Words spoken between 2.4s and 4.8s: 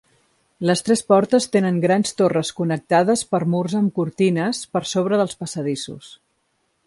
connectades per murs amb cortines,